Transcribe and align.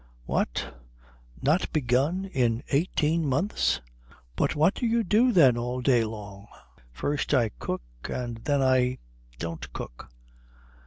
"What 0.25 0.73
not 1.43 1.71
begun 1.71 2.25
in 2.33 2.63
eighteen 2.69 3.23
months? 3.23 3.81
But 4.35 4.55
what 4.55 4.73
do 4.73 4.87
you 4.87 5.03
do 5.03 5.31
then 5.31 5.57
all 5.59 5.79
day 5.81 6.03
long?" 6.03 6.47
"First 6.91 7.35
I 7.35 7.49
cook, 7.59 7.83
and 8.05 8.37
then 8.37 8.63
I 8.63 8.97
don't 9.37 9.71
cook." 9.73 10.09